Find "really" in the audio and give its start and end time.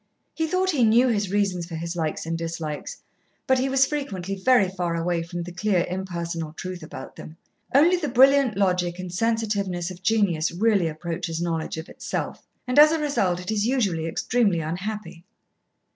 10.51-10.87